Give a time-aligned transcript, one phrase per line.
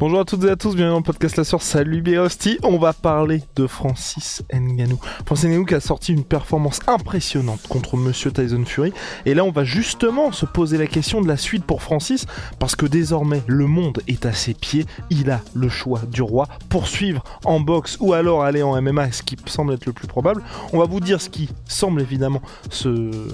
[0.00, 2.78] Bonjour à toutes et à tous, bienvenue dans le podcast La Source, salut Béosti, on
[2.78, 4.98] va parler de Francis Ngannou.
[5.26, 8.94] Francis Ngannou qui a sorti une performance impressionnante contre Monsieur Tyson Fury,
[9.26, 12.24] et là on va justement se poser la question de la suite pour Francis,
[12.58, 16.48] parce que désormais le monde est à ses pieds, il a le choix du roi,
[16.70, 20.42] poursuivre en boxe ou alors aller en MMA, ce qui semble être le plus probable.
[20.72, 22.40] On va vous dire ce qui semble évidemment
[22.70, 23.28] se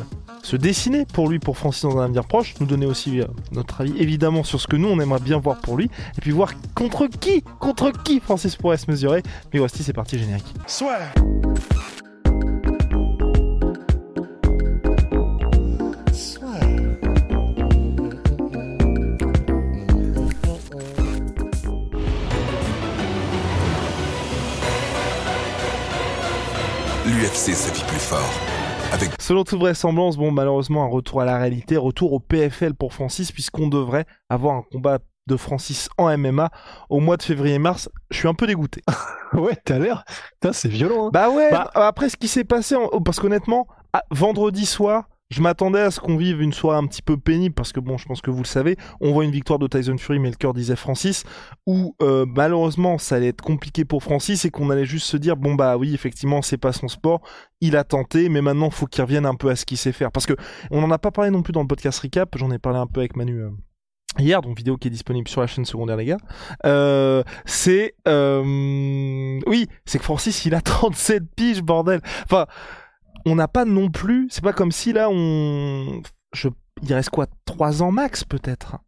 [0.46, 3.80] se dessiner pour lui, pour Francis dans un avenir proche, nous donner aussi euh, notre
[3.80, 5.86] avis évidemment sur ce que nous on aimerait bien voir pour lui,
[6.16, 9.24] et puis voir contre qui, contre qui Francis pourrait se mesurer.
[9.52, 10.46] Mais voici, c'est parti générique.
[10.68, 10.98] Soit.
[27.04, 28.55] L'UFC se vit plus fort.
[28.92, 32.92] Avec Selon toute vraisemblance, bon, malheureusement, un retour à la réalité, retour au PFL pour
[32.94, 36.50] Francis, puisqu'on devrait avoir un combat de Francis en MMA
[36.88, 37.88] au mois de février-mars.
[38.10, 38.82] Je suis un peu dégoûté.
[39.32, 40.04] Ouais, t'as l'air.
[40.52, 41.08] C'est violent.
[41.08, 41.10] hein.
[41.12, 43.66] Bah ouais, Bah- après ce qui s'est passé, en- parce qu'honnêtement,
[44.12, 47.72] vendredi soir, je m'attendais à ce qu'on vive une soirée un petit peu pénible, parce
[47.72, 50.18] que bon, je pense que vous le savez, on voit une victoire de Tyson Fury,
[50.20, 51.24] mais le cœur disait Francis,
[51.66, 55.36] où euh, malheureusement ça allait être compliqué pour Francis et qu'on allait juste se dire,
[55.36, 57.22] bon bah oui, effectivement, c'est pas son sport,
[57.60, 60.12] il a tenté, mais maintenant faut qu'il revienne un peu à ce qu'il sait faire.
[60.12, 60.34] Parce que
[60.70, 62.86] on n'en a pas parlé non plus dans le podcast recap, j'en ai parlé un
[62.86, 63.40] peu avec Manu.
[63.40, 63.50] euh,
[64.18, 66.16] Hier, donc vidéo qui est disponible sur la chaîne secondaire, les gars.
[66.64, 67.94] Euh, c'est.
[68.08, 72.00] euh, oui, c'est que Francis, il a 37 piges, bordel.
[72.24, 72.46] Enfin,
[73.26, 74.28] on n'a pas non plus.
[74.30, 76.00] C'est pas comme si là, on.
[76.82, 78.78] Il reste quoi 3 ans max, peut-être?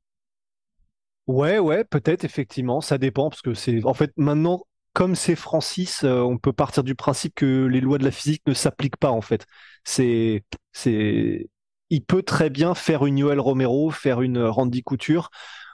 [1.26, 2.81] Ouais, ouais, peut-être, effectivement.
[2.81, 3.84] Ça dépend, parce que c'est.
[3.84, 4.62] En fait, maintenant,
[4.94, 8.43] comme c'est Francis, euh, on peut partir du principe que les lois de la physique
[8.47, 9.44] ne s'appliquent pas, en fait.
[9.84, 10.44] C'est.
[10.72, 11.50] C'est.
[11.91, 15.31] Il peut très bien faire une Yoel Romero, faire une Randy Couture.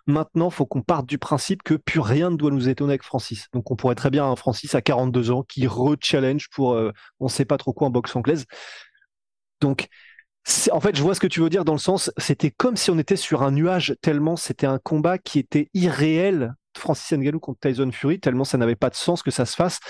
[0.06, 3.46] Maintenant, faut qu'on parte du principe que plus rien ne doit nous étonner avec Francis.
[3.52, 7.28] Donc, on pourrait très bien un Francis à 42 ans qui re-challenge pour euh, on
[7.28, 8.44] sait pas trop quoi en boxe anglaise.
[9.60, 9.88] Donc,
[10.70, 12.90] en fait, je vois ce que tu veux dire dans le sens, c'était comme si
[12.90, 17.60] on était sur un nuage, tellement c'était un combat qui était irréel, Francis Ngannou contre
[17.60, 19.80] Tyson Fury, tellement ça n'avait pas de sens que ça se fasse,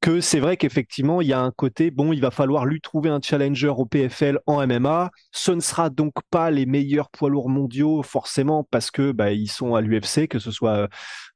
[0.00, 3.10] que c'est vrai qu'effectivement, il y a un côté, bon, il va falloir lui trouver
[3.10, 5.10] un challenger au PFL en MMA.
[5.32, 9.50] Ce ne sera donc pas les meilleurs poids lourds mondiaux, forcément, parce que bah, ils
[9.50, 10.88] sont à l'UFC, que ce soit euh,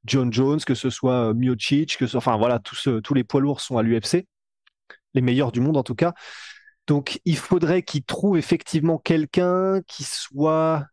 [0.05, 3.41] John Jones, que ce soit euh, Miocic, que ce, enfin voilà, tous, tous les poids
[3.41, 4.27] lourds sont à l'UFC,
[5.15, 6.13] les meilleurs du monde en tout cas.
[6.87, 10.87] Donc, il faudrait qu'il trouve effectivement quelqu'un qui soit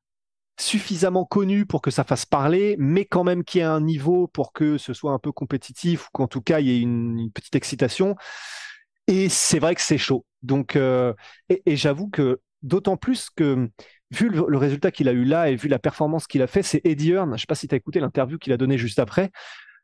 [0.57, 4.53] suffisamment connu pour que ça fasse parler, mais quand même qui ait un niveau pour
[4.53, 7.55] que ce soit un peu compétitif ou qu'en tout cas il y ait une, petite
[7.55, 8.15] excitation.
[9.07, 10.25] Et c'est vrai que c'est chaud.
[10.41, 11.13] Donc, euh,
[11.49, 13.69] et, j'avoue que d'autant plus que
[14.11, 16.81] vu le, résultat qu'il a eu là et vu la performance qu'il a fait, c'est
[16.85, 17.35] Eddie Hearn.
[17.35, 19.31] Je sais pas si tu as écouté l'interview qu'il a donnée juste après.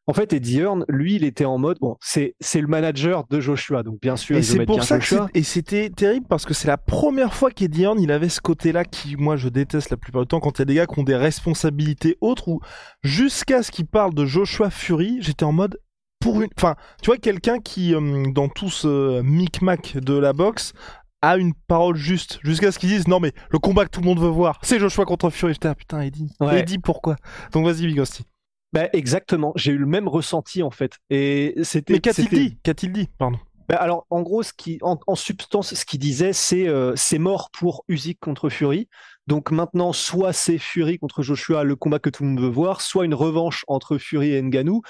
[0.08, 3.84] En fait, Eddie Hearn, lui, il était en mode bon, c'est le manager de Joshua,
[3.84, 5.30] donc bien sûr, Et c'est pour ça que Joshua.
[5.36, 8.84] et c'était terrible parce que c'est la première fois qu'Eddie Hearn, il avait ce côté-là
[8.84, 10.40] qui, moi, je déteste la plupart du temps.
[10.40, 12.60] Quand il y a des gars qui ont des responsabilités autres ou
[13.04, 15.80] jusqu'à ce qu'il parle de Joshua Fury, j'étais en mode
[16.20, 20.74] pour une, enfin, tu vois, quelqu'un qui, euh, dans tout ce micmac de la boxe,
[21.22, 22.40] a une parole juste.
[22.44, 24.80] Jusqu'à ce qu'ils disent non mais le combat que tout le monde veut voir c'est
[24.80, 25.54] Joshua contre Fury.
[25.54, 26.32] J'étais ah putain Eddie.
[26.40, 26.60] Ouais.
[26.62, 27.16] Eddie pourquoi?
[27.54, 28.24] Donc vas-y Bigosti
[28.74, 30.98] Ben, exactement, j'ai eu le même ressenti en fait.
[31.10, 31.94] Et c'était.
[31.94, 32.58] mais qu'a-t-il dit?
[32.64, 33.10] Qu'a-t-il dit?
[33.18, 33.38] Pardon
[33.68, 37.18] Ben, alors, en gros, ce qui, en, en substance, ce qu'il disait, c'est euh, c'est
[37.18, 38.88] mort pour Usyk contre Fury.
[39.28, 42.82] Donc maintenant, soit c'est Fury contre Joshua, le combat que tout le monde veut voir,
[42.82, 44.82] soit une revanche entre Fury et Ngannou.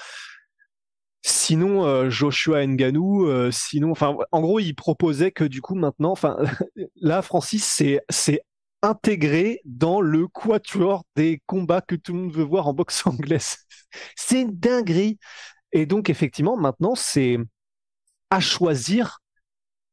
[1.24, 6.12] Sinon, euh, Joshua Ngannou, euh, sinon, enfin, en gros, il proposait que du coup, maintenant,
[6.12, 6.36] enfin,
[6.96, 8.42] là, Francis, c'est c'est
[8.82, 13.58] intégré dans le quatuor des combats que tout le monde veut voir en boxe anglaise.
[14.16, 15.18] C'est une dinguerie.
[15.72, 17.38] Et donc, effectivement, maintenant, c'est
[18.30, 19.20] à choisir,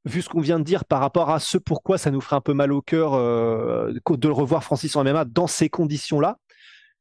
[0.06, 2.42] vu ce qu'on vient de dire par rapport à ce pourquoi ça nous ferait un
[2.42, 6.38] peu mal au cœur euh, de le revoir Francis en MMA dans ces conditions-là.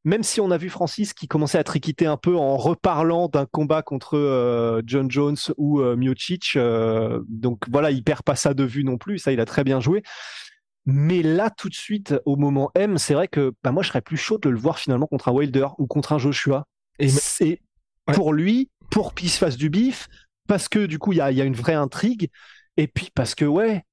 [0.05, 3.47] Même si on a vu Francis qui commençait à triquiter un peu en reparlant d'un
[3.47, 8.55] combat contre euh, John Jones ou euh, Miocic, euh, donc voilà, il perd pas ça
[8.55, 10.03] de vue non plus, ça il a très bien joué.
[10.87, 14.01] Mais là, tout de suite, au moment M, c'est vrai que bah, moi, je serais
[14.01, 16.67] plus chaud de le voir finalement contre un Wilder ou contre un Joshua.
[16.99, 17.61] Et c'est
[18.07, 20.09] pour lui, pour qu'il se fasse du bif,
[20.47, 22.31] parce que du coup, il y a, y a, une vraie intrigue.
[22.77, 23.85] Et puis parce que, ouais,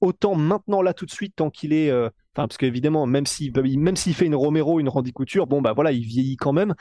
[0.00, 1.90] autant maintenant, là, tout de suite, tant qu'il est.
[1.90, 5.60] Euh, enfin, parce qu'évidemment, même s'il même s'il fait une Romero, une Randy Couture, bon,
[5.60, 6.74] bah voilà, il vieillit quand même.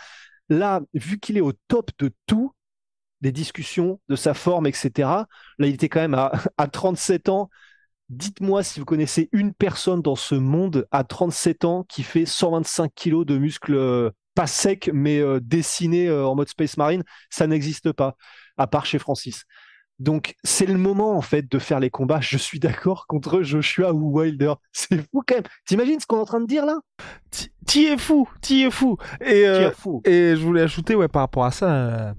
[0.50, 2.54] Là, vu qu'il est au top de tout,
[3.22, 4.92] des discussions, de sa forme, etc.,
[5.58, 7.50] là, il était quand même à, à 37 ans.
[8.14, 12.92] Dites-moi si vous connaissez une personne dans ce monde à 37 ans qui fait 125
[12.94, 17.04] kilos de muscles euh, pas secs mais euh, dessinés euh, en mode Space Marine.
[17.32, 18.16] Ça n'existe pas,
[18.56, 19.46] à part chez Francis.
[19.98, 22.22] Donc c'est le moment en fait de faire les combats.
[22.22, 24.54] Je suis d'accord contre Joshua ou Wilder.
[24.72, 25.44] C'est fou quand même.
[25.66, 26.80] T'imagines ce qu'on est en train de dire là?
[27.66, 28.98] T'y es fou, t'y es fou.
[29.26, 29.46] Et,
[29.76, 30.02] fou.
[30.06, 32.14] et je voulais ajouter ouais par rapport à ça.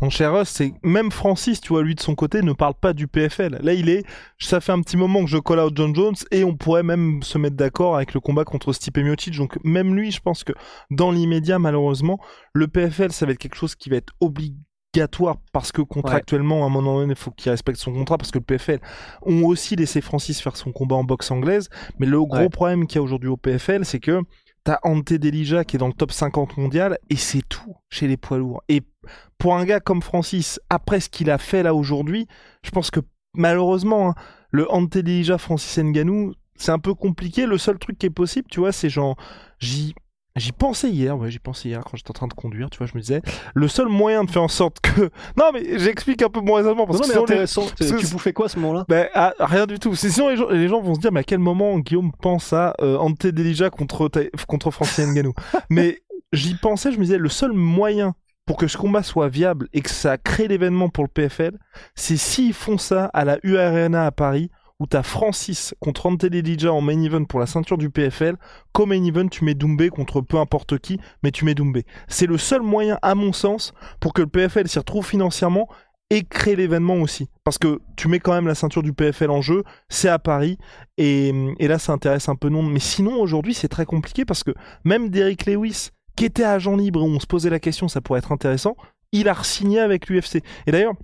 [0.00, 2.92] Mon cher Russ, c'est même Francis, tu vois, lui de son côté, ne parle pas
[2.92, 3.58] du PFL.
[3.60, 4.04] Là, il est,
[4.38, 7.20] ça fait un petit moment que je call out John Jones et on pourrait même
[7.24, 9.36] se mettre d'accord avec le combat contre Stipe Miocic.
[9.36, 10.52] Donc même lui, je pense que
[10.90, 12.20] dans l'immédiat, malheureusement,
[12.52, 16.66] le PFL, ça va être quelque chose qui va être obligatoire parce que contractuellement, à
[16.66, 18.78] un moment donné, il faut qu'il respecte son contrat parce que le PFL
[19.22, 21.68] ont aussi laissé Francis faire son combat en boxe anglaise.
[21.98, 24.22] Mais le gros problème qu'il y a aujourd'hui au PFL, c'est que
[24.64, 28.16] T'as Ante Delija qui est dans le top 50 mondial et c'est tout chez les
[28.16, 28.62] poids lourds.
[28.68, 28.82] Et
[29.38, 32.26] pour un gars comme Francis, après ce qu'il a fait là aujourd'hui,
[32.62, 33.00] je pense que
[33.34, 34.14] malheureusement, hein,
[34.50, 37.46] le Ante Delija Francis Nganou, c'est un peu compliqué.
[37.46, 39.16] Le seul truc qui est possible, tu vois, c'est genre,
[39.58, 39.94] j'y
[40.38, 42.86] J'y pensais hier, ouais, j'y pensais hier quand j'étais en train de conduire, tu vois,
[42.86, 43.22] je me disais,
[43.54, 45.10] le seul moyen de faire en sorte que...
[45.36, 46.86] Non, mais j'explique un peu mon raisonnement.
[46.86, 48.84] Parce non, que mais intéressant, tu bouffais quoi à ce moment-là?
[48.88, 49.94] Ben, ah, Rien du tout.
[49.94, 52.74] Sinon, les gens, les gens, vont se dire, mais à quel moment Guillaume pense à
[52.80, 54.10] euh, Ante Delija contre,
[54.46, 55.06] contre Francis
[55.70, 56.00] Mais
[56.32, 58.14] j'y pensais, je me disais, le seul moyen
[58.46, 61.58] pour que ce combat soit viable et que ça crée l'événement pour le PFL,
[61.94, 66.72] c'est s'ils font ça à la UARNA à Paris où t'as Francis contre Ante Delija
[66.72, 68.36] en main event pour la ceinture du PFL.
[68.72, 71.84] Comme main event, tu mets Doumbé contre peu importe qui, mais tu mets Doumbé.
[72.06, 75.68] C'est le seul moyen, à mon sens, pour que le PFL s'y retrouve financièrement
[76.10, 77.28] et créer l'événement aussi.
[77.44, 80.58] Parce que tu mets quand même la ceinture du PFL en jeu, c'est à Paris,
[80.96, 82.62] et, là ça intéresse un peu non.
[82.62, 84.52] Mais sinon aujourd'hui c'est très compliqué parce que
[84.84, 88.18] même Derrick Lewis, qui était agent libre, où on se posait la question, ça pourrait
[88.20, 88.76] être intéressant,
[89.12, 90.42] il a re-signé avec l'UFC.
[90.66, 90.94] Et d'ailleurs,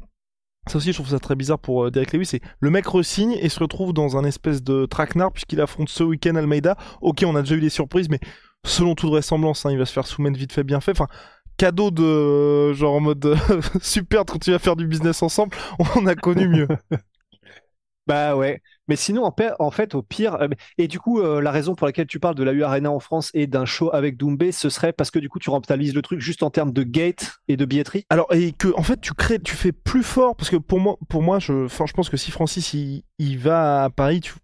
[0.67, 2.27] ça aussi, je trouve ça très bizarre pour euh, Derek Lewis.
[2.27, 6.03] C'est le mec resigne et se retrouve dans un espèce de traquenard puisqu'il affronte ce
[6.03, 6.77] week-end Almeida.
[7.03, 8.21] Ok, on a déjà eu des surprises, mais
[8.65, 10.93] selon toute vraisemblance, hein, il va se faire soumettre vite fait, bien fait.
[10.93, 11.09] Enfin,
[11.57, 13.37] cadeau de genre en mode
[13.83, 15.57] super quand tu vas faire du business ensemble,
[15.97, 16.69] on a connu mieux.
[18.07, 18.61] bah ouais.
[18.87, 22.07] Mais sinon, en, fait, au pire, euh, et du coup, euh, la raison pour laquelle
[22.07, 24.93] tu parles de la U Arena en France et d'un show avec Doumbé, ce serait
[24.93, 27.65] parce que du coup, tu rentabilises le truc juste en termes de gate et de
[27.65, 28.05] billetterie?
[28.11, 30.99] Alors, et que en fait, tu crées, tu fais plus fort parce que pour moi,
[31.09, 34.35] pour moi, je, pense que si Francis il, il va à Paris, tu,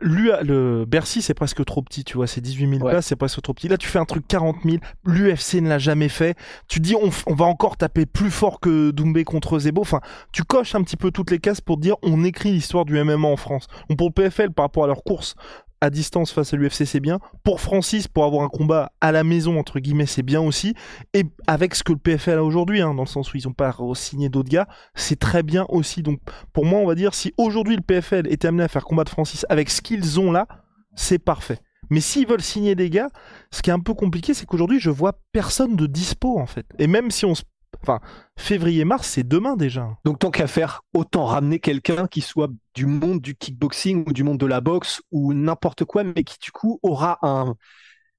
[0.00, 3.54] le Bercy, c'est presque trop petit, tu vois, c'est 18 000 places, c'est presque trop
[3.54, 3.68] petit.
[3.68, 6.36] Là, tu fais un truc 40 000, l'UFC ne l'a jamais fait.
[6.68, 9.80] Tu dis, on, va encore taper plus fort que Doumbé contre Zebo.
[9.80, 10.00] Enfin,
[10.32, 13.26] tu coches un petit peu toutes les cases pour dire, on écrit l'histoire du MMA
[13.26, 13.66] en France.
[13.88, 15.34] Donc, pour le PFL, par rapport à leur course
[15.80, 17.18] à distance face à l'UFC, c'est bien.
[17.44, 20.74] Pour Francis, pour avoir un combat à la maison, entre guillemets, c'est bien aussi.
[21.14, 23.52] Et avec ce que le PFL a aujourd'hui, hein, dans le sens où ils n'ont
[23.52, 26.02] pas signé d'autres gars, c'est très bien aussi.
[26.02, 26.20] Donc
[26.52, 29.44] pour moi, on va dire, si aujourd'hui le PFL était amené à faire combattre Francis
[29.48, 30.46] avec ce qu'ils ont là,
[30.94, 31.58] c'est parfait.
[31.90, 33.10] Mais s'ils veulent signer des gars,
[33.50, 36.66] ce qui est un peu compliqué, c'est qu'aujourd'hui, je vois personne de dispo, en fait.
[36.78, 37.42] Et même si on se
[37.86, 38.00] Enfin,
[38.36, 39.96] février-mars, c'est demain déjà.
[40.04, 44.24] Donc tant qu'à faire, autant ramener quelqu'un qui soit du monde du kickboxing ou du
[44.24, 47.54] monde de la boxe ou n'importe quoi, mais qui du coup aura un,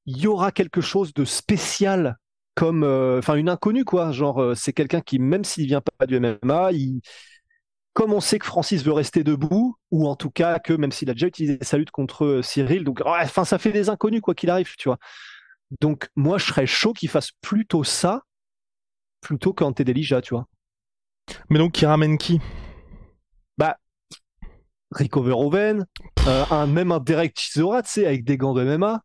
[0.06, 2.18] il y aura quelque chose de spécial
[2.56, 4.12] comme, euh, enfin une inconnue quoi.
[4.12, 6.72] Genre euh, c'est quelqu'un qui même s'il vient pas du MMA,
[7.94, 11.10] comme on sait que Francis veut rester debout, ou en tout cas que même s'il
[11.10, 14.36] a déjà utilisé sa lutte contre euh, Cyril, donc enfin ça fait des inconnus quoi
[14.36, 15.00] qu'il arrive, tu vois.
[15.82, 18.24] Donc moi je serais chaud qu'il fasse plutôt ça
[19.22, 20.48] plutôt qu'Ante Delija, tu vois.
[21.50, 22.40] Mais donc, qui ramène qui?
[23.58, 23.78] Bah,
[24.92, 25.86] Rico Verhoeven,
[26.28, 29.02] euh, un, même un Derek Chisora, tu sais, avec des gants de MMA,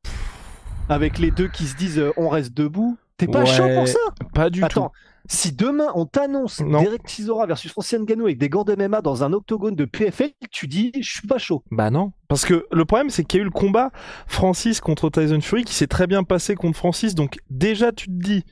[0.89, 2.97] avec les deux qui se disent euh, on reste debout.
[3.17, 3.99] T'es pas chaud pour ça?
[4.35, 4.95] Pas du Attends, tout.
[5.29, 9.23] Si demain on t'annonce Derek Chisora versus Francis Ngannou avec des gants de MMA dans
[9.23, 11.63] un octogone de PFL, tu dis je suis pas chaud.
[11.71, 12.13] Bah non.
[12.27, 13.93] Parce que le problème c'est qu'il y a eu le combat
[14.27, 17.15] Francis contre Tyson Fury qui s'est très bien passé contre Francis.
[17.15, 18.45] Donc déjà tu te dis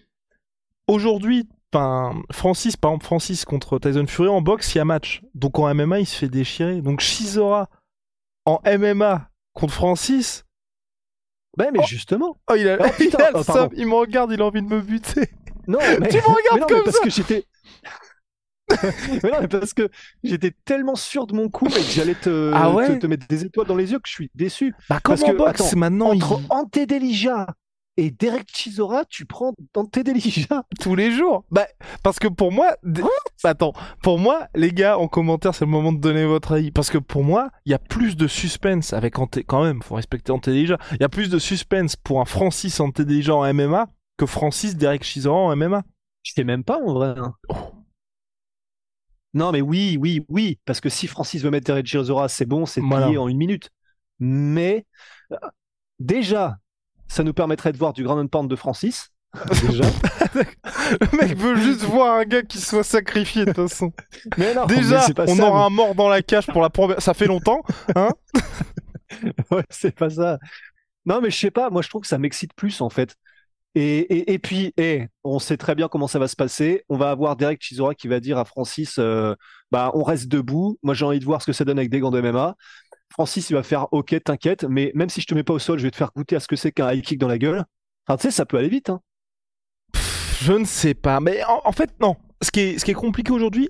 [0.91, 1.49] aujourd'hui
[2.33, 5.23] Francis, par exemple, Francis contre Tyson Fury en boxe, il y a match.
[5.35, 6.83] Donc en MMA, il se fait déchirer.
[6.83, 7.69] Donc Shizora
[8.45, 10.45] en MMA contre Francis.
[11.57, 12.39] Ben, mais justement.
[12.51, 15.29] Oh, il a, oh, il, il me regarde, il a envie de me buter.
[15.67, 16.09] Non, mais.
[16.09, 17.45] tu me regardes comme parce que j'étais.
[19.23, 19.89] mais non, mais parce que
[20.23, 23.27] j'étais tellement sûr de mon coup et que j'allais te, Ah ouais te, te mettre
[23.27, 24.75] des étoiles dans les yeux que je suis déçu.
[24.89, 27.47] Bah, comme Parce en que, boxe, attends, maintenant, il- Entre Ante Delija
[28.01, 30.65] et Derek Chisora, tu prends Ante Delija.
[30.81, 31.45] tous les jours.
[31.51, 31.67] Bah,
[32.03, 33.03] parce que pour moi, d-
[33.45, 36.71] attends, pour moi, les gars, en commentaire, c'est le moment de donner votre avis.
[36.71, 39.97] Parce que pour moi, il y a plus de suspense avec Ante, quand même, faut
[39.97, 40.47] respecter Ante.
[40.47, 45.05] Il y a plus de suspense pour un Francis Ante en MMA que Francis Derek
[45.05, 45.83] Chisora en MMA.
[46.23, 47.15] Je sais même pas en vrai.
[47.19, 47.35] hein.
[47.49, 47.55] Oh.
[49.33, 50.59] Non, mais oui, oui, oui.
[50.65, 53.07] Parce que si Francis veut mettre Derek Chisora, c'est bon, c'est Voilà.
[53.07, 53.71] plié en une minute.
[54.19, 54.87] Mais
[55.33, 55.37] euh,
[55.99, 56.59] déjà,
[57.11, 59.11] ça nous permettrait de voir du ground and pound de Francis.
[59.67, 59.85] Déjà.
[60.35, 63.93] Le mec veut juste voir un gars qui soit sacrifié, de toute façon.
[64.37, 67.01] mais non, mais Déjà, on ça, aura un mort dans la cage pour la première.
[67.03, 67.63] Ça fait longtemps,
[67.95, 68.11] hein
[69.51, 70.39] Ouais, c'est pas ça.
[71.05, 73.17] Non, mais je sais pas, moi je trouve que ça m'excite plus en fait.
[73.77, 76.85] Et, et, et puis, eh, on sait très bien comment ça va se passer.
[76.89, 79.35] On va avoir Derek Chisora qui va dire à Francis euh,
[79.71, 80.79] bah, on reste debout.
[80.83, 82.57] Moi j'ai envie de voir ce que ça donne avec des gants de MMA.
[83.13, 85.79] Francis, il va faire ok, t'inquiète, mais même si je te mets pas au sol,
[85.79, 87.65] je vais te faire goûter à ce que c'est qu'un high kick dans la gueule.
[88.07, 88.91] Enfin, tu sais, ça peut aller vite.
[88.91, 89.01] Hein.
[90.41, 91.21] Je ne sais pas.
[91.21, 92.17] Mais en, fait, non.
[92.41, 93.69] Ce qui est compliqué aujourd'hui,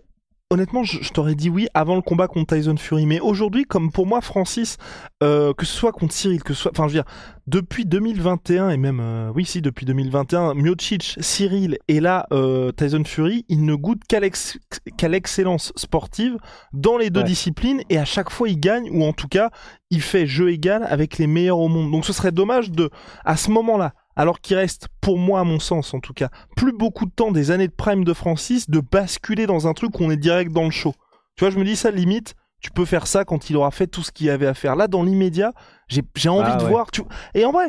[0.51, 3.07] honnêtement, je, je t'aurais dit oui avant le combat contre Tyson Fury.
[3.07, 4.77] Mais aujourd'hui, comme pour moi, Francis,
[5.23, 6.73] euh, que ce soit contre Cyril, que ce soit.
[6.73, 7.13] Enfin, je veux dire,
[7.47, 9.01] depuis 2021, et même.
[9.01, 14.03] euh, oui, si, depuis 2021, Miocic, Cyril et là, euh, Tyson Fury, il ne goûte
[14.09, 14.59] qu'à l'ex-
[14.97, 16.37] qu'à l'excellence sportive
[16.73, 17.27] dans les deux Ouais.
[17.27, 17.83] disciplines.
[17.89, 19.51] Et à chaque fois, il gagne, ou en tout cas,
[19.91, 21.91] il fait jeu égal avec les meilleurs au monde.
[21.91, 22.91] Donc ce serait dommage de,
[23.25, 26.73] à ce moment-là, alors qu'il reste, pour moi, à mon sens en tout cas, plus
[26.73, 30.05] beaucoup de temps des années de prime de Francis, de basculer dans un truc où
[30.05, 30.95] on est direct dans le show.
[31.37, 33.87] Tu vois, je me dis ça, limite, tu peux faire ça quand il aura fait
[33.87, 34.77] tout ce qu'il y avait à faire.
[34.77, 35.53] Là, dans l'immédiat,
[35.89, 36.71] j'ai j'ai envie Ah de ouais.
[36.71, 36.91] voir.
[36.91, 37.03] Tu...
[37.35, 37.69] Et en vrai,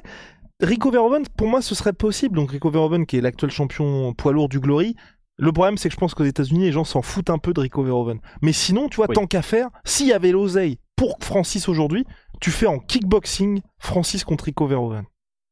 [0.61, 2.35] Rico Verhoeven, pour moi, ce serait possible.
[2.35, 4.95] Donc Rico Verhoeven, qui est l'actuel champion poids lourd du Glory.
[5.37, 7.61] Le problème, c'est que je pense qu'aux États-Unis, les gens s'en foutent un peu de
[7.61, 8.19] Rico Verhoeven.
[8.41, 9.15] Mais sinon, tu vois, Oui.
[9.15, 12.05] tant qu'à faire, s'il y avait l'oseille pour Francis aujourd'hui,
[12.41, 15.05] tu fais en kickboxing Francis contre Rico Verhoeven.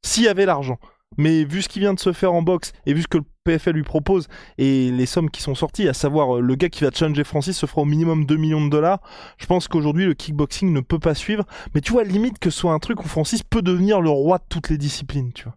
[0.06, 0.78] S'il y avait l'argent.
[1.18, 3.24] Mais vu ce qui vient de se faire en boxe et vu ce que le
[3.44, 4.28] PFL lui propose
[4.60, 7.58] et les sommes qui sont sorties, à savoir euh, le gars qui va challenger Francis
[7.58, 9.00] se fera au minimum 2 millions de dollars,
[9.40, 11.46] je pense qu'aujourd'hui le kickboxing ne peut pas suivre.
[11.74, 14.38] Mais tu vois, limite que ce soit un truc où Francis peut devenir le roi
[14.38, 15.56] de toutes les disciplines, tu vois.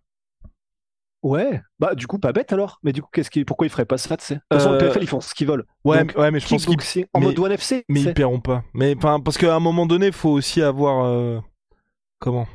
[1.22, 2.80] Ouais, bah du coup, pas bête alors.
[2.82, 3.44] Mais du coup, qu'est-ce qui...
[3.44, 5.20] pourquoi ils feraient pas ça, tu sais De toute façon, Euh, le PFL, ils font
[5.20, 5.64] ce qu'ils veulent.
[5.84, 7.84] Ouais, Donc, mais, ouais, mais je pense qu'ils en mais- mode One FC.
[7.88, 8.64] mais ils paieront pas.
[8.75, 11.38] Mais parce qu'à un moment donné, il faut aussi avoir euh,
[12.18, 12.49] comment?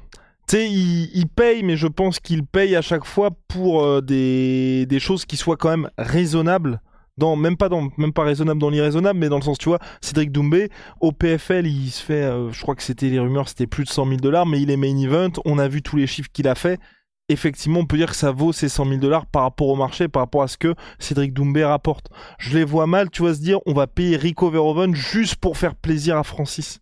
[0.48, 5.00] Tu sais, ils payent, mais je pense qu'ils payent à chaque fois pour euh, des,
[5.00, 6.82] choses qui soient quand même raisonnables.
[7.20, 10.70] Même pas dans dans l'irraisonnable mais dans le sens tu vois Cédric Doumbé
[11.02, 13.90] au PFL il se fait euh, je crois que c'était les rumeurs c'était plus de
[13.90, 16.48] 100 000 dollars mais il est main event on a vu tous les chiffres qu'il
[16.48, 16.80] a fait
[17.28, 20.08] effectivement on peut dire que ça vaut ces 100 000 dollars par rapport au marché
[20.08, 23.42] par rapport à ce que Cédric Doumbé rapporte je les vois mal tu vois se
[23.42, 26.82] dire on va payer Rico Verhoeven juste pour faire plaisir à Francis.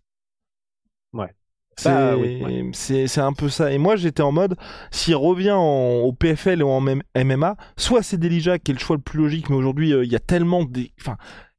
[1.78, 2.70] C'est Bah oui, ouais.
[2.72, 4.56] c'est- un peu ça et moi j'étais en mode
[4.90, 6.80] s'il revient en- au PFL ou en
[7.14, 10.10] MMA soit c'est Delija qui est le choix le plus logique mais aujourd'hui euh, il
[10.10, 11.16] y a tellement des enfin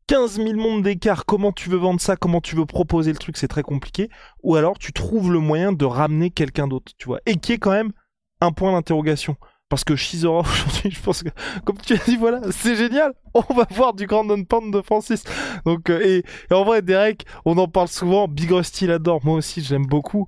[0.08, 3.36] 15 000 mondes d'écart, comment tu veux vendre ça, comment tu veux proposer le truc,
[3.36, 4.08] c'est très compliqué.
[4.42, 7.20] Ou alors tu trouves le moyen de ramener quelqu'un d'autre, tu vois.
[7.26, 7.92] Et qui est quand même
[8.40, 9.36] un point d'interrogation.
[9.70, 11.30] Parce que Shizora aujourd'hui, je pense que,
[11.66, 13.14] comme tu as dit, voilà, c'est génial.
[13.34, 15.24] On va voir du Grand Pound de Francis.
[15.66, 18.28] Donc, euh, et, et en vrai, Derek, on en parle souvent.
[18.30, 19.20] Big Rusty l'adore.
[19.26, 20.28] Moi aussi, j'aime beaucoup.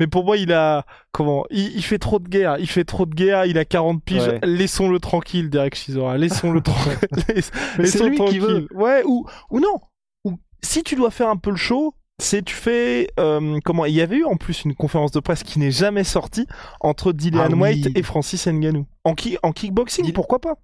[0.00, 2.56] Mais pour moi, il a, comment, il, il fait trop de guerre.
[2.58, 3.46] Il fait trop de guerre.
[3.46, 4.26] Il a 40 piges.
[4.26, 4.40] Ouais.
[4.42, 6.18] Laissons-le tranquille, Derek Shizora.
[6.18, 6.98] Laissons-le tranquille.
[7.28, 8.40] Laisse- Mais c'est laissons lui qui tranquille.
[8.40, 8.68] veut.
[8.74, 9.78] Ouais, ou, ou non.
[10.24, 10.32] Ou,
[10.62, 14.00] si tu dois faire un peu le show, c'est tu fais euh, comment il y
[14.00, 16.46] avait eu en plus une conférence de presse qui n'est jamais sortie
[16.80, 17.60] entre Dylan Ah oui.
[17.60, 20.54] White et Francis Ngannou en, ki- en kickboxing Dylan- pourquoi pas?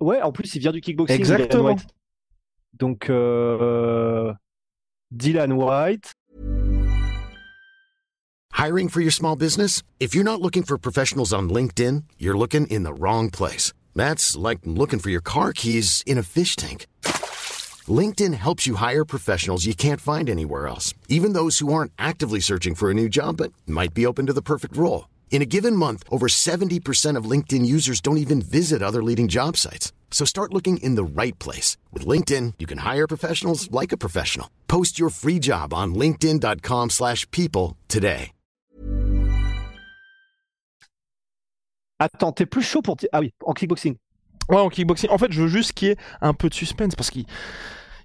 [0.00, 1.16] Ouais, en plus, il vient du kickboxing.
[1.16, 1.62] Exactement.
[1.64, 1.86] Dylan White.
[2.78, 4.32] Donc, euh,
[5.10, 6.12] Dylan White.
[8.56, 9.82] Hiring for your small business?
[10.00, 13.72] If you're not looking for professionals on LinkedIn, you're looking in the wrong place.
[13.94, 16.86] That's like looking for your car keys in a fish tank.
[17.90, 22.40] LinkedIn helps you hire professionals you can't find anywhere else, even those who aren't actively
[22.40, 25.08] searching for a new job but might be open to the perfect role.
[25.30, 29.56] In a given month, over 70% of LinkedIn users don't even visit other leading job
[29.56, 29.92] sites.
[30.10, 31.78] So start looking in the right place.
[31.92, 34.50] With LinkedIn, you can hire professionals like a professional.
[34.68, 38.32] Post your free job on linkedin.com/people slash people today.
[42.00, 42.96] Attends, t'es plus chaud pour.
[43.12, 43.96] Ah oui, en kickboxing.
[44.48, 45.10] Ouais, en kickboxing.
[45.10, 47.26] En fait, je veux juste qu'il y ait un peu de suspense parce qu'il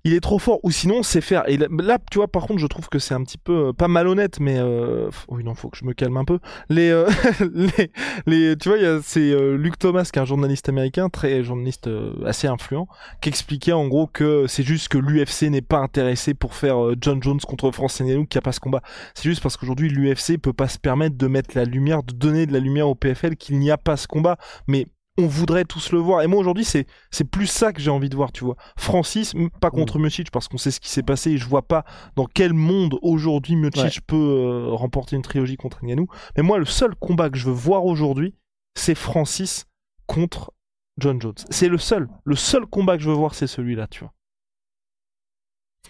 [0.06, 0.60] il est trop fort.
[0.64, 1.44] Ou sinon, c'est faire.
[1.50, 3.88] Et là, tu vois, par contre, je trouve que c'est un petit peu euh, pas
[3.88, 6.40] malhonnête, mais euh, oui, non, faut que je me calme un peu.
[6.70, 7.10] Les, euh,
[7.54, 7.92] les,
[8.28, 12.14] les, tu vois, c'est euh, Luc Thomas, qui est un journaliste américain, très journaliste euh,
[12.26, 12.88] assez influent,
[13.20, 16.96] qui expliquait en gros que c'est juste que l'UFC n'est pas intéressé pour faire euh,
[17.02, 18.82] John Jones contre Francis Ngannou qui a pas ce combat.
[19.16, 22.46] C'est juste parce qu'aujourd'hui l'UFC peut pas se permettre de mettre la lumière, de donner
[22.46, 24.38] de la lumière au PFL qu'il n'y a pas ce combat.
[24.68, 24.86] Mais
[25.18, 26.22] on voudrait tous le voir.
[26.24, 28.56] Et moi aujourd'hui, c'est c'est plus ça que j'ai envie de voir, tu vois.
[28.78, 31.86] Francis, pas contre Miocic parce qu'on sait ce qui s'est passé et je vois pas
[32.16, 33.92] dans quel monde aujourd'hui Miocic Ouais.
[34.08, 36.08] peut euh, remporter une trilogie contre Ngannou.
[36.36, 38.36] Mais moi, le seul combat que je veux voir aujourd'hui,
[38.76, 39.66] c'est Francis
[40.06, 40.52] contre
[40.98, 41.36] John Jones.
[41.50, 42.08] C'est le seul.
[42.26, 44.14] Le seul combat que je veux voir, c'est celui-là, tu vois.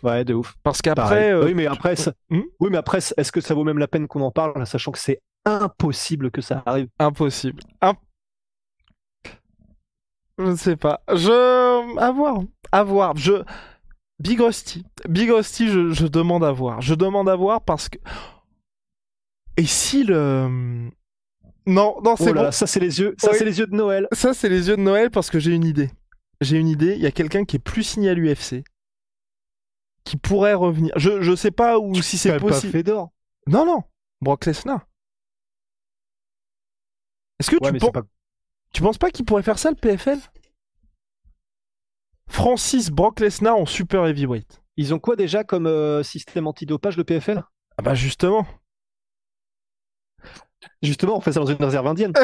[0.03, 0.55] Ouais, de ouf.
[0.61, 2.41] Parce qu'après, euh, oui, mais après, ça- Hmm?
[2.59, 4.99] Oui, mais après, est-ce que ça vaut même la peine qu'on en parle, sachant que
[4.99, 6.87] c'est impossible que ça arrive?
[6.99, 7.63] Impossible.
[7.81, 7.97] Imp-
[10.37, 11.01] Je ne sais pas.
[11.09, 11.97] Je.
[11.99, 12.39] À voir.
[12.71, 13.15] À voir.
[13.15, 13.43] Je.
[14.19, 14.85] Big Rusty.
[15.09, 16.81] Big Rusty, je, je demande à voir.
[16.81, 17.97] Je demande à voir parce que.
[19.57, 20.89] Et si le.
[21.67, 22.51] Non, non, c'est Oh bon.
[22.51, 23.37] ça c'est les yeux, ça Oui.
[23.39, 24.07] c'est les yeux de Noël.
[24.11, 25.89] Ça, c'est les yeux de Noël parce que j'ai une idée.
[26.41, 26.93] J'ai une idée.
[26.95, 28.63] Il y a quelqu'un qui est plus signé à l'UFC.
[30.03, 30.93] Qui pourrait revenir.
[30.97, 32.71] Je, je sais pas où si c'est Pas- pas possible.
[32.73, 33.09] Fedor.
[33.47, 33.81] Non, non.
[34.21, 34.85] Brock Lesnar.
[37.39, 37.91] Est-ce que Ouais, tu penses.
[37.91, 38.03] pas.
[38.75, 40.19] Tu penses pas qu'il pourrait faire ça le PFL
[42.27, 44.61] Francis Brock Lesnar en super heavyweight.
[44.75, 47.41] Ils ont quoi déjà comme euh, système antidopage le PFL
[47.77, 48.45] Ah bah justement.
[50.81, 52.13] Justement, on fait ça dans une réserve indienne.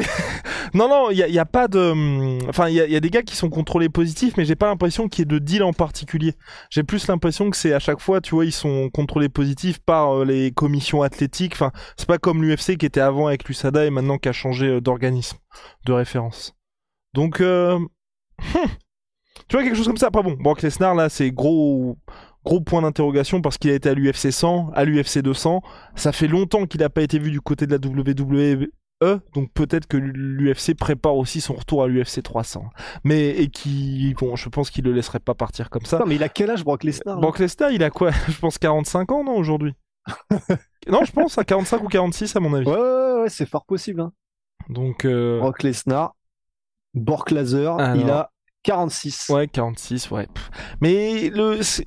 [0.74, 3.50] Non non, il y, a- pas de, enfin il y, a- des gars qui sont
[3.50, 6.36] contrôlés positifs, mais j'ai pas l'impression qu'il y ait de deal en particulier.
[6.69, 10.19] J'ai plus l'impression que c'est à chaque fois, tu vois, ils sont contrôlés positifs par
[10.19, 11.53] euh, les commissions athlétiques.
[11.55, 14.67] Enfin, c'est pas comme l'UFC qui était avant avec l'USADA et maintenant qui a changé
[14.67, 15.38] euh, d'organisme,
[15.86, 16.53] de référence.
[17.13, 17.77] Donc, euh,
[19.48, 20.07] tu vois quelque chose comme ça.
[20.07, 21.98] Après bon, Brock Lesnar là, c'est gros.
[22.43, 25.62] Gros point d'interrogation parce qu'il a été à l'UFC 100, à l'UFC 200.
[25.95, 28.67] Ça fait longtemps qu'il n'a pas été vu du côté de la WWE
[29.33, 32.65] donc peut-être que l'UFC prépare aussi son retour à l'UFC 300.
[33.03, 36.00] Mais et qui, bon, je pense qu'il le laisserait pas partir comme ça.
[36.00, 38.12] Non, mais il a quel âge Brock Lesnar Brock Lesnar, il a quoi?
[38.27, 39.74] Je pense 45 ans, non, aujourd'hui
[40.88, 42.67] Non, je pense à 45 ou 46 à mon avis.
[42.67, 44.01] Ouais, ouais, ouais, c'est fort possible.
[44.01, 44.13] Hein.
[44.69, 46.15] Donc, euh, Brock Lesnar,
[46.93, 47.95] Bork Laser, Alors.
[47.95, 48.31] il a
[48.63, 49.30] 46.
[49.30, 50.27] ouais, 46, ouais.
[50.82, 51.32] Mais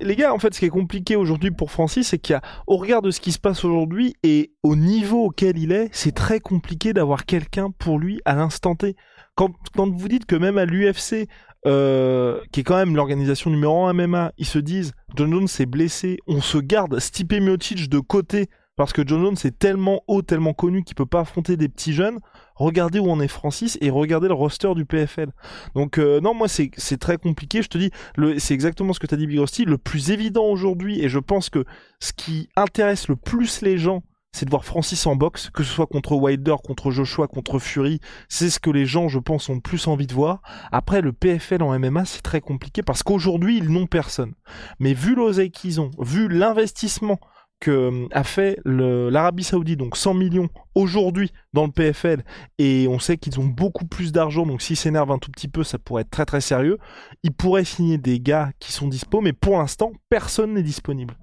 [0.01, 2.77] les gars, en fait, ce qui est compliqué aujourd'hui pour Francis, c'est qu'il a, au
[2.77, 6.39] regard de ce qui se passe aujourd'hui et au niveau auquel il est, c'est très
[6.39, 8.95] compliqué d'avoir quelqu'un pour lui à l'instant T.
[9.35, 11.27] Quand, quand vous dites que même à l'UFC,
[11.65, 15.65] euh, qui est quand même l'organisation numéro 1 MMA, ils se disent John Jones s'est
[15.65, 20.21] blessé, on se garde Stipe Miocic de côté parce que John Jones est tellement haut,
[20.21, 22.19] tellement connu qu'il peut pas affronter des petits jeunes.
[22.55, 25.31] Regardez où en est Francis et regardez le roster du PFL.
[25.75, 27.61] Donc euh, non, moi c'est très compliqué.
[27.61, 27.91] Je te dis,
[28.39, 29.65] c'est exactement ce que tu as dit, Big Rusty.
[29.65, 31.65] Le plus évident aujourd'hui, et je pense que
[31.99, 34.03] ce qui intéresse le plus les gens,
[34.35, 38.01] c'est de voir Francis en boxe, que ce soit contre Wilder, contre Joshua, contre Fury.
[38.27, 40.41] C'est ce que les gens, je pense, ont plus envie de voir.
[40.73, 44.33] Après, le PFL en MMA, c'est très compliqué parce qu'aujourd'hui, ils n'ont personne.
[44.79, 47.17] Mais vu l'oseille qu'ils ont, vu l'investissement
[47.59, 52.23] que euh, a fait l'Arabie Saoudite, donc 100 millions aujourd'hui dans le PFL,
[52.57, 55.63] et on sait qu'ils ont beaucoup plus d'argent, donc s'ils s'énervent un tout petit peu,
[55.63, 56.77] ça pourrait être très très sérieux.
[57.23, 61.15] Ils pourraient signer des gars qui sont dispo, mais pour l'instant, personne n'est disponible.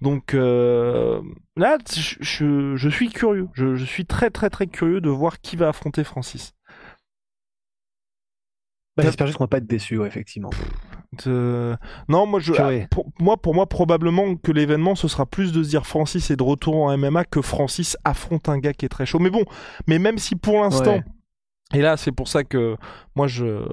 [0.00, 1.22] Donc euh,
[1.56, 5.40] là, je, je- je suis curieux, je, je suis très très très curieux de voir
[5.40, 6.52] qui va affronter Francis.
[8.96, 9.66] Bah, J'espère juste qu'on va pas être
[9.98, 10.50] ouais, effectivement.
[11.24, 12.52] Non, moi, je,
[12.88, 16.36] pour, moi, pour moi, probablement que l'événement, ce sera plus de se dire Francis est
[16.36, 19.18] de retour en MMA que Francis affronte un gars qui est très chaud.
[19.18, 19.44] Mais bon,
[19.86, 21.04] mais même si pour l'instant, Ouais.
[21.74, 22.76] et là, c'est pour ça que
[23.14, 23.64] moi, je,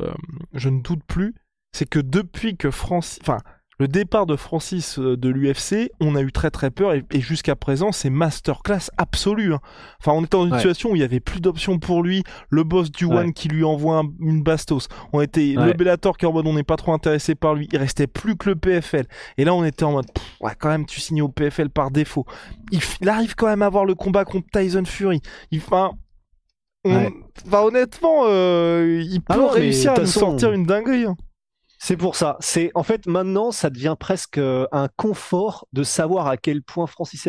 [0.53, 1.33] je ne doute plus,
[1.73, 3.39] c'est que depuis que Francis, enfin,
[3.79, 7.21] le départ de Francis euh, de l'UFC, on a eu très très peur et, et
[7.21, 9.53] jusqu'à présent, c'est masterclass absolue.
[9.53, 9.59] hein.
[9.99, 10.57] Enfin, on était dans une Ouais.
[10.59, 13.17] situation où il y avait plus d'options pour lui, le boss du Ouais.
[13.17, 14.87] One qui lui envoie un- une bastos.
[15.11, 15.73] On était le.
[15.73, 17.67] Bellator qui est en mode on n'est pas trop intéressé par lui.
[17.71, 19.05] Il restait plus que le PFL.
[19.37, 22.25] Et là, on était en mode pff, quand même, tu signes au PFL par défaut.
[22.71, 25.19] Il, arrive quand même à avoir le combat contre Tyson Fury.
[25.51, 25.91] Il, enfin,
[26.85, 27.11] on-
[27.51, 31.05] honnêtement, euh, il peut Ah non, mais réussir à nous toute façon- sortir une dinguerie.
[31.05, 31.15] hein.
[31.85, 32.37] C'est pour ça.
[32.39, 36.87] C'est en fait maintenant, ça devient presque euh, un confort de savoir à quel point
[36.87, 37.27] Francis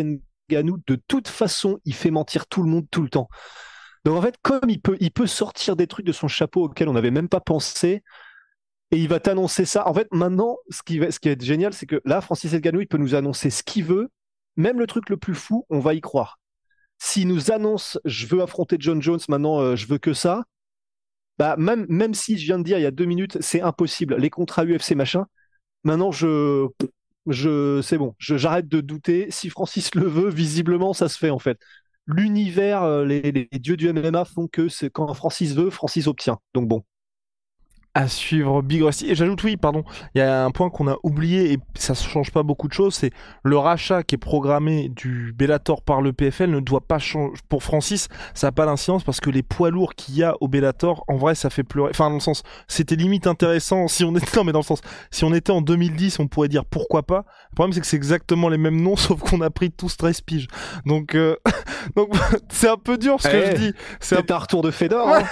[0.49, 3.29] Ngannou, de toute façon, il fait mentir tout le monde tout le temps.
[4.05, 6.89] Donc en fait, comme il peut, il peut sortir des trucs de son chapeau auxquels
[6.89, 8.05] on n'avait même pas pensé,
[8.93, 9.89] et il va t'annoncer ça.
[9.89, 12.87] En fait, maintenant, ce qui va, ce être génial, c'est que là, Francis Ngannou, il
[12.87, 14.09] peut nous annoncer ce qu'il veut,
[14.55, 16.39] même le truc le plus fou, on va y croire.
[17.01, 20.45] S'il nous annonce, je veux affronter John Jones, maintenant, euh, je veux que ça.
[21.39, 24.17] Bah, même, même si je viens de dire il y a deux minutes, c'est impossible,
[24.17, 25.27] les contrats UFC machin,
[25.85, 26.69] maintenant je,
[27.29, 28.15] Je, c'est bon.
[28.21, 29.29] J'arrête de douter.
[29.31, 31.59] Si Francis le veut, visiblement, ça se fait en fait.
[32.07, 36.39] L'univers, euh, les, les dieux du MMA font que quand Francis veut, Francis obtient.
[36.55, 36.85] Donc bon.
[37.95, 39.11] À suivre Big Rusty.
[39.11, 41.99] Et j'ajoute, oui, pardon, il y a un point qu'on a oublié et ça ne
[41.99, 43.11] change pas beaucoup de choses, c'est
[43.43, 47.35] le rachat qui est programmé du Bellator par le PFL ne doit pas changer.
[47.49, 50.49] Pour Francis, ça n'a pas d'incidence parce que les poids lourds qu'il y a au
[50.49, 51.91] Bellator, en vrai, ça fait pleurer.
[51.91, 54.81] Enfin, dans le sens, c'était limite intéressant si on était, non, mais dans le sens,
[55.11, 57.25] si on était en 2010, on pourrait dire pourquoi pas.
[57.51, 60.21] Le problème, c'est que c'est exactement les mêmes noms, sauf qu'on a pris tous 13
[60.23, 60.49] piges.
[60.85, 61.37] Donc, euh,
[61.97, 62.11] donc
[62.49, 63.75] c'est un peu dur ce que Eh, je dis.
[64.01, 65.09] C'est un un retour de Fedor.
[65.09, 65.23] Hein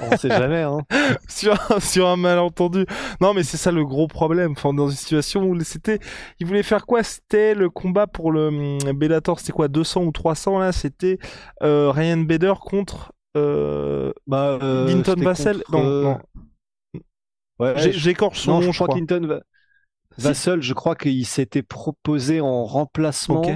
[0.00, 0.62] On sait jamais.
[0.62, 0.78] Hein.
[1.28, 2.86] sur, un- sur un malentendu.
[3.20, 4.52] Non, mais c'est ça le gros problème.
[4.52, 5.98] Enfin, dans une situation où c'était,
[6.40, 7.02] il voulait faire quoi?
[7.02, 9.40] C'était le combat pour le hum, Bellator.
[9.40, 9.68] C'était quoi?
[9.68, 10.72] 200 ou 300 là?
[10.72, 11.18] C'était
[11.62, 15.62] euh, Ryan Bader contre euh, Bah, euh, Linton c'était Vassell.
[15.64, 16.18] contre, Non, euh, non.
[17.58, 19.04] Ouais, J'écorche son nom, je crois Si.
[20.18, 23.40] Vassell, je crois qu'il s'était proposé en remplacement.
[23.42, 23.50] Ok.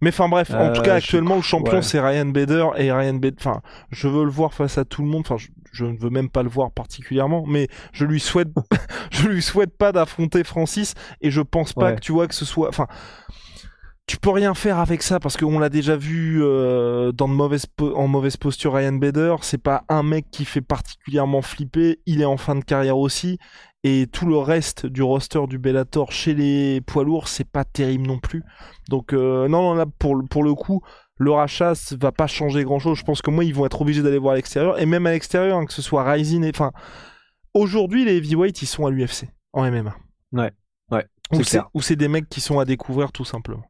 [0.00, 1.82] Mais enfin bref, en tout Euh, cas je- actuellement le champion ouais.
[1.82, 3.36] c'est Ryan Bader et Ryan Bader.
[3.38, 5.22] Enfin, je veux le voir face à tout le monde.
[5.24, 8.48] Enfin, je, je ne veux même pas le voir particulièrement, mais je lui souhaite,
[9.12, 11.94] je lui souhaite pas d'affronter Francis et je pense pas Ouais.
[11.94, 12.68] que tu vois que ce soit.
[12.68, 12.86] Enfin,
[14.06, 17.64] tu peux rien faire avec ça parce qu'on l'a déjà vu euh, dans de mauvaise
[17.64, 19.36] po- en mauvaise posture Ryan Bader.
[19.40, 22.00] C'est pas un mec qui fait particulièrement flipper.
[22.04, 23.38] Il est en fin de carrière aussi.
[23.86, 28.06] Et tout le reste du roster du Bellator chez les poids lourds, c'est pas terrible
[28.06, 28.42] non plus.
[28.88, 30.80] Donc euh, non, non, là pour, le- pour le coup,
[31.18, 32.98] le rachat ça va pas changer grand chose.
[32.98, 34.80] Je pense que moi, ils vont être obligés d'aller voir à l'extérieur.
[34.80, 36.48] Et même à l'extérieur, hein, que ce soit Rising et...
[36.48, 36.72] Enfin,
[37.52, 39.94] aujourd'hui, les heavyweights, ils sont à l'UFC, en MMA.
[40.32, 40.50] Ouais,
[40.90, 41.06] ouais,
[41.74, 43.64] ou c'est des mecs qui sont à découvrir tout simplement.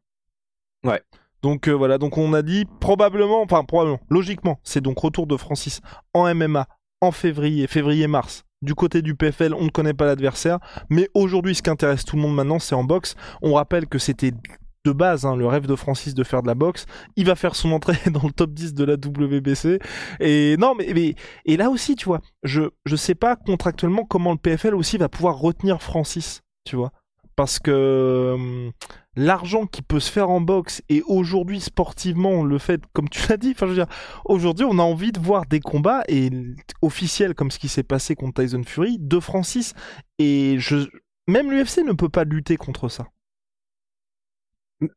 [0.84, 1.02] Ouais.
[1.42, 5.36] Donc euh, voilà, donc on a dit probablement, enfin probablement, logiquement, c'est donc retour de
[5.36, 5.80] Francis
[6.14, 6.66] en MMA
[7.02, 8.44] en février, février-mars.
[8.64, 12.16] Du côté du PFL, on ne connaît pas l'adversaire, mais aujourd'hui, ce qui intéresse tout
[12.16, 13.14] le monde maintenant, c'est en boxe.
[13.42, 14.32] On rappelle que c'était
[14.84, 16.86] de base hein, le rêve de Francis de faire de la boxe.
[17.16, 19.78] Il va faire son entrée dans le top 10 de la WBC.
[20.20, 24.74] Et non, et là aussi, tu vois, je je sais pas contractuellement comment le PFL
[24.74, 26.92] aussi va pouvoir retenir Francis, tu vois,
[27.36, 28.72] parce que hum,
[29.16, 33.36] l'argent qui peut se faire en boxe et aujourd'hui sportivement le fait comme tu l'as
[33.36, 33.52] dit.
[33.54, 33.86] Enfin je veux dire
[34.24, 36.30] aujourd'hui on a envie de voir des combats et
[36.82, 39.74] officiels comme ce qui s'est passé contre Tyson Fury de Francis
[40.18, 40.88] et je
[41.26, 43.06] même l'UFC ne peut pas lutter contre ça.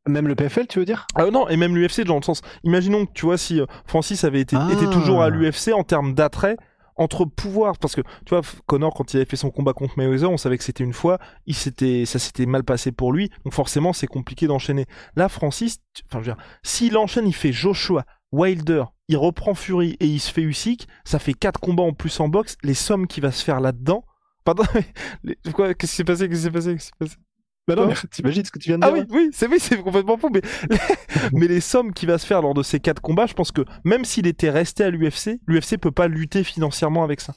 [0.07, 1.05] Même le PFL, tu veux dire?
[1.15, 4.23] Ah non et même l'UFC dans le sens imaginons que tu vois si euh, Francis
[4.23, 4.67] avait été Ah.
[4.73, 6.57] était toujours à l'UFC en termes d'attrait
[6.97, 10.29] entre pouvoir parce que tu vois Connor quand il avait fait son combat contre Mayweather
[10.29, 13.53] on savait que c'était une fois il s'était ça s'était mal passé pour lui donc
[13.53, 14.85] forcément c'est compliqué d'enchaîner.
[15.15, 19.95] Là Francis enfin je veux dire s'il enchaîne il fait Joshua Wilder il reprend Fury
[19.99, 23.07] et il se fait Usyk ça fait quatre combats en plus en boxe les sommes
[23.07, 24.03] qu'il va se faire là-dedans
[24.43, 24.63] pardon
[25.23, 27.26] mais quoi qu'est-ce qui s'est passé qu'est-ce qui s'est passé Qu'est-ce qui s'est passé?
[27.67, 29.59] Bah non, mais t'imagines ce que tu viens de ah dire oui, oui, c'est oui,
[29.59, 30.29] c'est complètement fou.
[30.33, 30.41] Mais,
[31.33, 33.61] mais les sommes qu'il va se faire lors de ces quatre combats, je pense que
[33.83, 37.33] même s'il était resté à l'UFC, l'UFC peut pas lutter financièrement avec ça.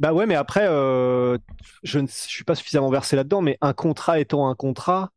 [0.00, 1.38] Bah ouais, mais après, euh,
[1.82, 5.10] je ne je suis pas suffisamment versé là-dedans, mais un contrat étant un contrat,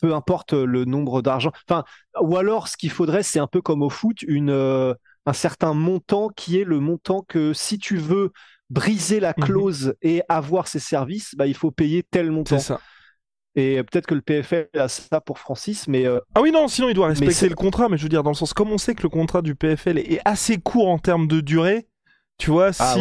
[0.00, 1.52] peu importe le nombre d'argent.
[1.68, 1.84] Enfin,
[2.20, 4.94] ou alors, ce qu'il faudrait, c'est un peu comme au foot, une, euh,
[5.26, 8.32] un certain montant qui est le montant que si tu veux
[8.70, 9.44] briser la Mhm.
[9.44, 12.58] clause et avoir ces services, bah, il faut payer tel montant.
[12.58, 12.80] C'est ça.
[13.56, 16.88] Et peut-être que le PFL a ça pour Francis, mais euh, Ah oui, non, sinon
[16.88, 18.96] il doit respecter le contrat, mais je veux dire, dans le sens, comme on sait
[18.96, 21.86] que le contrat du PFL est assez court en termes de durée,
[22.36, 23.00] tu vois, Ah si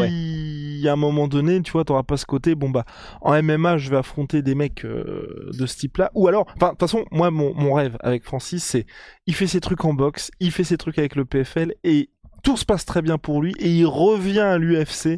[0.83, 0.87] ouais.
[0.87, 2.85] à un moment donné, tu vois, t'auras pas ce côté, bon bah,
[3.21, 6.71] en MMA, je vais affronter des mecs euh, de ce type-là, ou alors, enfin, de
[6.73, 8.85] toute façon, moi, mon, mon rêve avec Francis, c'est,
[9.25, 12.11] il fait ses trucs en boxe, il fait ses trucs avec le PFL, et
[12.43, 15.17] tout se passe très bien pour lui, et il revient à l'UFC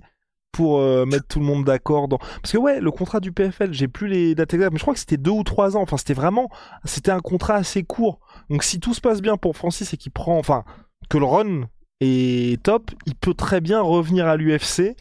[0.55, 3.73] pour euh, mettre tout le monde d'accord dans parce que ouais le contrat du PFL
[3.73, 5.97] j'ai plus les dates exactes mais je crois que c'était deux ou trois ans enfin
[5.97, 6.49] c'était vraiment
[6.85, 10.11] c'était un contrat assez court donc si tout se passe bien pour Francis et qu'il
[10.11, 10.63] prend, enfin,
[11.09, 11.67] que le run
[12.01, 14.95] est top, il peut très bien revenir à l'UFC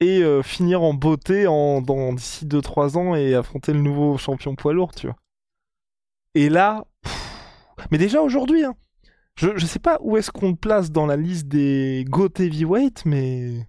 [0.00, 4.54] et euh, finir en beauté en, dans d'ici 2-3 ans et affronter le nouveau champion
[4.54, 5.16] poids lourd, tu vois.
[6.34, 6.84] Et là,
[7.90, 8.74] mais déjà aujourd'hui, hein,
[9.36, 13.04] je, je sais pas où est-ce qu'on le place dans la liste des GOAT heavyweight,
[13.06, 13.66] mais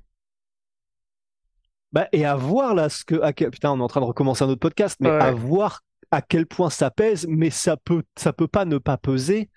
[2.01, 3.31] bah, et à voir là ce que.
[3.31, 5.19] quel- Putain, on est en train de recommencer un autre podcast, mais Ouais.
[5.21, 5.81] à voir
[6.11, 9.49] à quel point ça pèse, mais ça peut, ça peut pas ne pas peser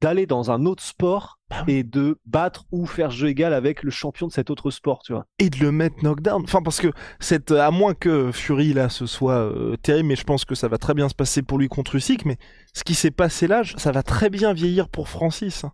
[0.00, 3.90] d'aller dans un autre sport Bah et de battre ou faire jeu égal avec le
[3.92, 5.26] champion de cet autre sport, tu vois.
[5.38, 6.42] et de le mettre knockdown.
[6.42, 6.88] Enfin, parce que
[7.20, 10.66] cette, à moins que Fury là ce soit euh, terrible, mais je pense que ça
[10.66, 12.24] va très bien se passer pour lui contre Usyk.
[12.24, 12.36] Mais
[12.74, 15.62] ce qui s'est passé là, ça va très bien vieillir pour Francis.
[15.62, 15.72] hein.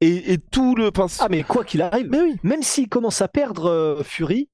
[0.00, 0.90] Et, et tout le.
[0.96, 2.36] enfin, Ah, mais quoi qu'il arrive, mais oui.
[2.42, 4.48] même s'il commence à perdre euh, Fury,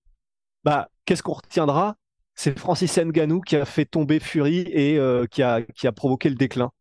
[0.66, 1.96] bah, qu'est-ce qu'on retiendra?
[2.34, 6.28] C'est Francis Ngannou qui a fait tomber Fury et euh, qui, a, qui a provoqué
[6.28, 6.72] le déclin.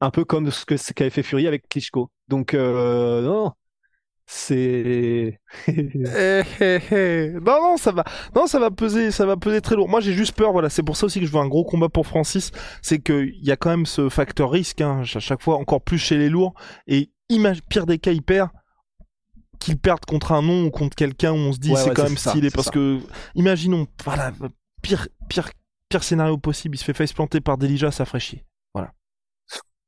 [0.00, 2.10] Un peu comme ce que ce qu'avait fait Fury avec Klitschko.
[2.26, 3.52] Donc, euh, non,
[4.26, 5.40] c'est.
[5.68, 7.30] Eh, eh, eh.
[7.40, 9.88] Non, non, ça va, non, ça va peser, ça va peser très lourd.
[9.88, 10.52] Moi, j'ai juste peur.
[10.52, 12.50] Voilà, c'est pour ça aussi que je veux un gros combat pour Francis.
[12.82, 15.98] C'est qu'il y a quand même ce facteur risque, hein, à chaque fois, encore plus
[15.98, 16.54] chez les lourds.
[16.88, 17.10] Et
[17.68, 18.50] pire des cas, il perd.
[19.58, 21.94] Qu'il perde contre un nom ou contre quelqu'un où on se dit Ouais, c'est ouais,
[21.94, 22.48] quand même ça, stylé.
[22.50, 22.72] c'est Parce ça.
[22.72, 23.00] que,
[23.34, 24.32] imaginons, voilà,
[24.82, 25.50] pire, pire,
[25.88, 26.76] pire scénario possible.
[26.76, 28.44] Il se fait face planter par Delija, ça ferait chier.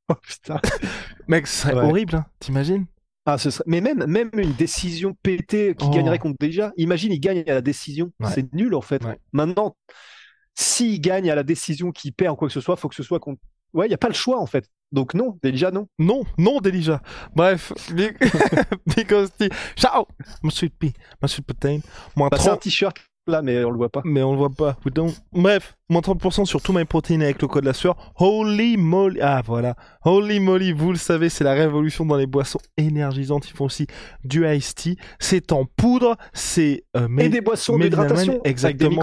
[0.09, 0.59] Oh, putain.
[1.27, 1.85] Mec, ce serait Ouais.
[1.85, 2.85] horrible, hein, t'imagines?
[3.25, 3.63] Ah, ce serait...
[3.67, 5.91] Mais même, même une décision pétée qui Oh.
[5.91, 8.11] gagnerait contre déjà, imagine, il gagne à la décision.
[8.27, 9.01] C'est nul en fait.
[9.31, 9.77] Maintenant,
[10.55, 13.03] s'il gagne à la décision, qu'il perd ou quoi que ce soit, faut que ce
[13.03, 13.41] soit contre.
[13.73, 14.67] Ouais, il n'y a pas le choix en fait.
[14.91, 15.87] Donc non, déjà non.
[15.97, 17.01] Non, non, Delija.
[17.33, 18.17] Bref, Big,
[18.95, 19.49] Big Hostie.
[19.75, 20.07] Ciao,
[20.43, 21.79] mon sweet pea, mon sweet protein.
[22.15, 24.01] Moins Bah, c'est un 30, t-shirt là, mais on le voit pas.
[24.03, 24.77] mais on le voit pas.
[25.31, 27.95] Bref, moins 30% sur tout my protein avec le code la sueur.
[28.17, 29.19] Holy moly.
[29.21, 29.75] Ah, voilà.
[30.03, 33.49] Holy moly, vous le savez, c'est la révolution dans les boissons énergisantes.
[33.49, 33.87] Ils font aussi
[34.23, 34.97] du iced tea.
[35.19, 39.01] C'est en poudre, c'est euh, Et des boissons d'hydratation, Allemagne, avec des exactement,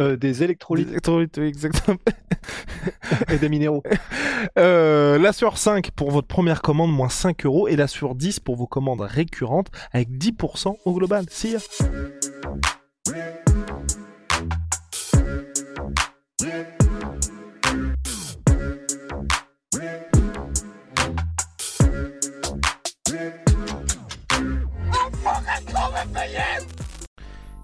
[0.00, 1.98] euh, des électrolytes des électrolytes, oui, exactement.
[3.32, 3.82] et des minéraux.
[4.58, 7.68] Euh, la sueur 5 pour votre première commande, moins 5 euros.
[7.68, 11.26] Et la sueur 10 pour vos commandes récurrentes, avec 10% au global.
[11.28, 11.56] See